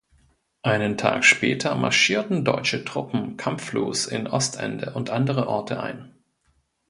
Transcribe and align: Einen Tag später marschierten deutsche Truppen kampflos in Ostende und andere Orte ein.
Einen 0.63 0.97
Tag 0.97 1.23
später 1.23 1.75
marschierten 1.75 2.43
deutsche 2.43 2.83
Truppen 2.83 3.37
kampflos 3.37 4.07
in 4.07 4.25
Ostende 4.25 4.93
und 4.95 5.11
andere 5.11 5.47
Orte 5.47 5.79
ein. 5.79 6.15